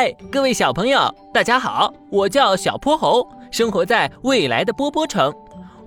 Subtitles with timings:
[0.00, 1.92] 嗨，各位小朋友，大家好！
[2.08, 5.34] 我叫小泼猴，生活在未来的波波城。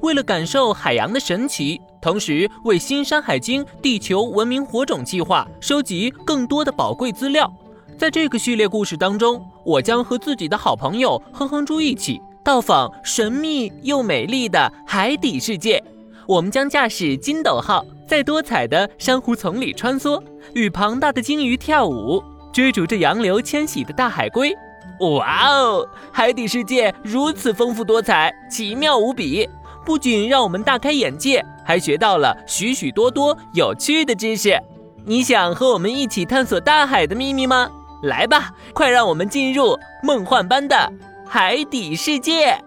[0.01, 7.49] 为了感受海洋的神奇，同时为《新山海经·地球文明火种计划》收集更多的宝贵资料，
[7.97, 15.81] 在这个系列故事当中，我将和自己的好朋友哼哼猪一起到访神秘又美丽的海底世界。
[16.27, 20.21] 我们将驾驶金斗号，在多彩的珊瑚丛里穿梭，
[20.53, 22.21] 与庞大的鲸鱼跳舞。
[22.51, 24.55] 追逐着洋流迁徙的大海龟，
[24.99, 25.87] 哇哦！
[26.11, 29.49] 海底世界如此丰富多彩，奇妙无比，
[29.85, 34.59] 不仅让我们大开眼界，还学到了许许多多有趣的知识。
[35.05, 37.71] 你想和我们一起探索大海的秘密吗？
[38.03, 40.91] 来吧，快让我们进入梦幻般的
[41.25, 42.57] 海底世界！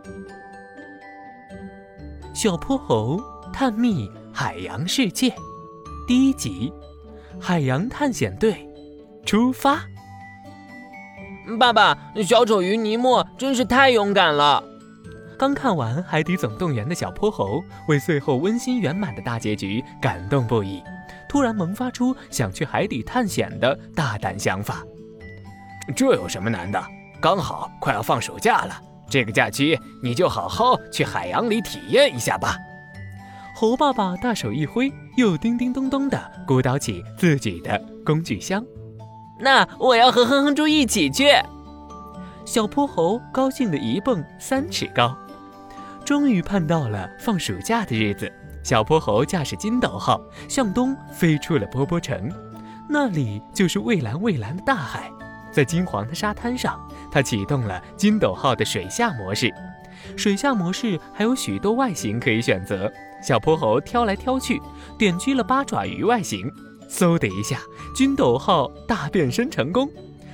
[2.33, 3.21] 小泼猴
[3.53, 5.33] 探秘海洋世界，
[6.09, 6.73] 第一集：
[7.39, 8.69] 海洋探险队。
[9.25, 9.83] 出发！
[11.59, 14.63] 爸爸，小丑鱼尼莫真是太勇敢了。
[15.39, 20.83] 刚看完《海底总动员》的小泼猴，为最后温馨圆满的大结局感动不已，
[21.29, 24.83] 突然萌发出想去海底探险的大胆想法。
[25.97, 26.83] 这有什么难的？
[27.21, 32.57] 刚好快要放暑假了，这个假期你就好好去海洋里体验一下吧。
[33.57, 38.65] 猴爸爸大手一挥，又叮叮咚咚地鼓捣起自己的工具箱。
[39.45, 41.27] 那我要和哼哼猪一起去。
[42.47, 45.15] 小泼猴高兴的一蹦三尺高，
[46.03, 48.33] 终于盼到了放暑假的日子。
[48.63, 52.33] 小泼猴驾驶金斗号向东飞出了波波城，
[52.89, 55.11] 那里就是蔚蓝蔚蓝的大海。
[55.53, 56.81] 在金黄的沙滩上，
[57.13, 59.53] 他启动了金斗号的水下模式。
[60.17, 62.91] 水下模式还有许多外形可以选择，
[63.23, 64.59] 小泼猴挑来挑去，
[64.99, 66.51] 点击了八爪鱼外形。
[66.89, 67.61] 嗖的一下，
[67.95, 69.89] 军斗号大变身成功。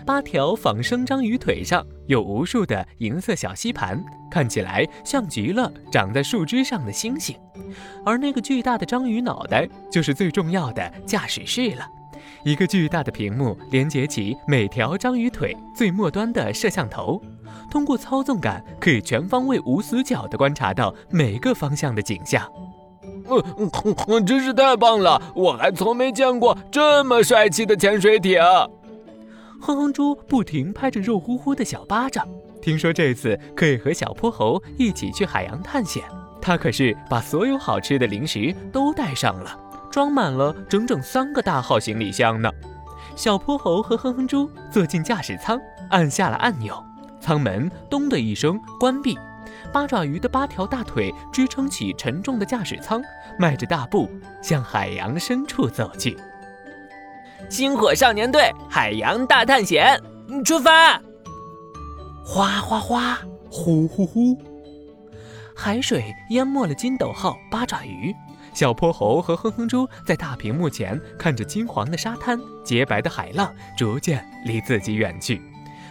[0.06, 7.36] 八条仿生章鱼腿上有无数的银色小吸盘，看起来像极了长在树枝上的星星。
[8.04, 11.86] 而那个巨大的章鱼脑袋，就是最重要的驾驶室了。
[12.44, 17.20] 一个巨大的屏幕连接起每条章鱼腿最末端的摄像头，
[17.70, 22.50] 通过操纵杆可以全方位无死角地观察到每个方向的景象。
[24.08, 25.20] 嗯，真是太棒了！
[25.34, 28.40] 我还从没见过这么帅气的潜水艇。
[29.60, 32.26] 哼哼猪不停拍着肉乎乎的小巴掌，
[32.62, 36.02] 听说这次可以和小泼猴一起去海洋探险，
[36.40, 39.58] 他可是把所有好吃的零食都带上了，
[39.90, 42.50] 装满了整整三个大号行李箱呢。
[43.14, 45.60] 小泼猴和哼哼猪坐进驾驶舱，
[45.90, 46.82] 按下了按钮，
[47.20, 49.18] 舱门咚的一声关闭。
[49.72, 53.02] 八爪鱼的八条大腿支撑起沉重的驾驶舱，
[53.38, 54.10] 迈着大步
[54.42, 56.18] 向海洋深处走去。
[57.48, 60.00] 星火少年队海洋大探险，
[60.44, 61.00] 出发！
[62.24, 63.18] 哗哗哗，
[63.50, 64.38] 呼呼呼，
[65.56, 68.14] 海水淹没了金斗号八爪鱼。
[68.52, 75.40] 小泼猴和哼哼猪在大屏幕前看着金黄的沙滩、洁白的海浪逐渐离自己远去，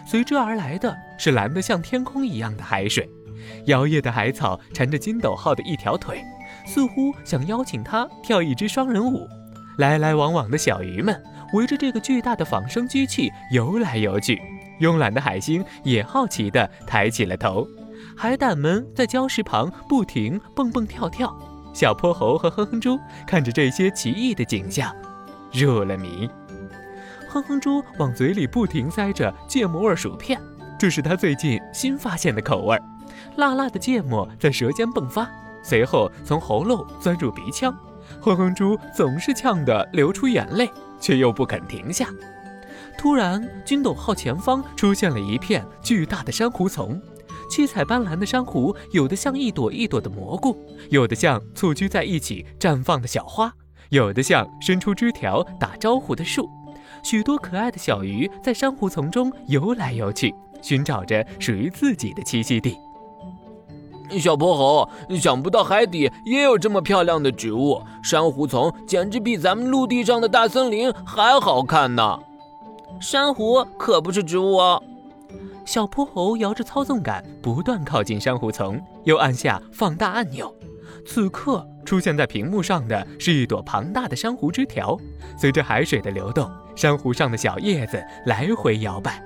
[0.06, 3.08] 随之而来的是蓝得像天空一样的海水。
[3.66, 6.22] 摇曳的海草缠着金斗号的一条腿，
[6.66, 9.28] 似乎想邀请他跳一支双人舞。
[9.78, 11.22] 来来往往的小鱼们
[11.54, 14.40] 围着这个巨大的仿生机器游来游去，
[14.80, 17.66] 慵懒的海星也好奇地抬起了头。
[18.16, 21.34] 海胆们在礁石旁不停蹦蹦跳跳。
[21.72, 24.94] 小泼猴和哼哼猪看着这些奇异的景象，
[25.52, 26.28] 入了迷。
[27.28, 30.40] 哼哼猪往嘴里不停塞着芥末味薯片，
[30.78, 32.82] 这是他最近新发现的口味儿。
[33.36, 35.28] 辣辣的芥末在舌尖迸发，
[35.62, 37.76] 随后从喉咙钻入鼻腔。
[38.20, 40.68] 哼哼猪总是呛得流出眼泪，
[41.00, 42.08] 却又不肯停下。
[42.98, 47.00] 突然，军斗号前方出现了一片巨大的珊瑚丛，
[47.48, 50.56] 七彩斑斓的珊瑚，有的像一朵一朵的蘑菇，
[50.90, 53.50] 有的像簇居在一起绽放的小花，
[53.88, 56.50] 有的像伸出枝条打招呼的树。
[57.02, 62.76] 许多可爱的小鱼在珊瑚丛中游来游去，寻找着属于自己的栖息地。
[64.18, 72.18] 小泼猴，想不到海底也有这么漂亮的植物，珊瑚丛简直比咱们陆地上的大森林还好看呢。
[73.00, 74.82] 珊瑚可不是植物哦。
[75.64, 80.52] 小泼猴摇着操纵杆，不断靠近珊瑚丛，又按下放大按钮。
[81.06, 84.98] 此刻出现在屏幕上的是一朵庞大的珊瑚枝条，
[85.38, 89.22] 随着海水的流动，珊瑚上的小叶子来回摇摆。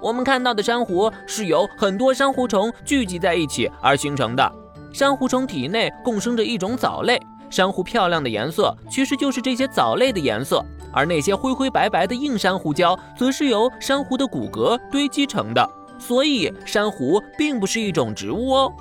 [0.00, 4.52] 我们看到的珊瑚是由很多珊瑚虫聚集在一起而形成的。
[4.92, 15.68] 珊瑚虫体内共生着一种藻类，珊瑚漂亮的颜色其实就是这些藻类的颜色，而那些灰灰白白的硬珊瑚礁，则是由珊瑚的骨骼堆积成的。
[15.98, 18.72] 所以，珊瑚并不是一种植物哦。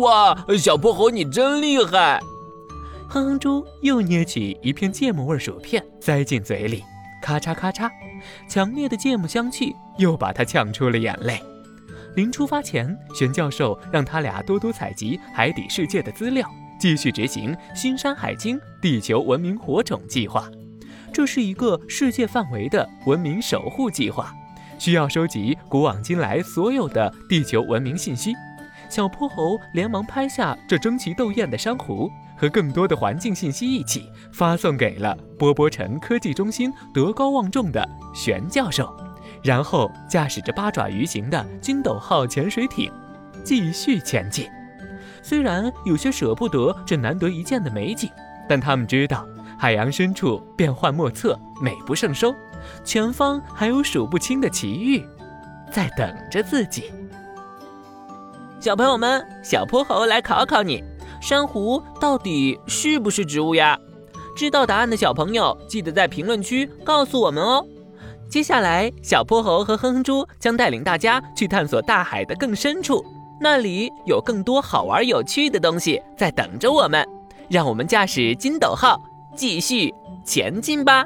[0.00, 2.20] 哇，小泼猴你真厉害！
[3.08, 6.84] 哼哼猪又捏起一片芥末味薯片，塞进嘴里，
[7.22, 7.88] 咔嚓咔嚓，
[8.48, 11.40] 强烈的芥末香气又把他呛出了眼泪。
[12.16, 16.46] 临出发前，玄教授让他俩多多采集海底世界的资料，
[16.78, 20.50] 继续执行“新山海经”地球文明火种计划。
[21.10, 24.34] 这是一个世界范围的文明守护计划，
[24.78, 28.34] 需要收集古往今来所有的地球文明信息。
[28.90, 32.10] 小泼猴连忙拍下这争奇斗艳的珊瑚
[32.42, 38.92] 和更多的环境信息一起发送给了波波城科技中心德高望重的玄教授。
[39.44, 42.90] 然后驾驶着八爪鱼型的金斗号潜水艇，
[43.44, 44.48] 继续前进。
[45.22, 48.10] 虽然有些舍不得这难得一见的美景，
[48.48, 49.24] 但他们知道
[49.56, 52.34] 海洋深处变幻莫测，美不胜收，
[52.82, 55.04] 前方还有数不清的奇遇
[55.70, 56.92] 在等着自己。
[58.58, 60.82] 小朋友们，小泼猴来考考你：
[61.22, 63.78] 珊瑚到底是不是植物呀？
[64.36, 67.64] 知道答案的小朋友，记得在评论区告诉我们哦。
[68.28, 73.04] 接下来，小泼猴和哼哼猪将带领大家去探索大海的更深处，
[73.40, 77.06] 那里有更多好玩有趣的东西在等着我们。
[77.48, 79.00] 让我们驾驶金斗号
[79.36, 81.04] 继续前进吧。